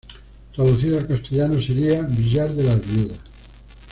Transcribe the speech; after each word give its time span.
Traducido 0.55 0.97
al 0.97 1.05
castellano 1.07 1.61
sería 1.61 2.01
"Villar 2.01 2.51
de 2.51 2.63
las 2.63 2.81
Viudas". 2.91 3.19